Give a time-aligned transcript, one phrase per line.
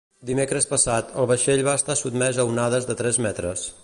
[0.27, 3.67] Dimecres passat, el vaixell va estar sotmès a onades de tres metres.